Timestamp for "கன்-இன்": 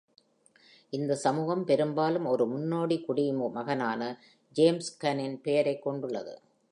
5.03-5.41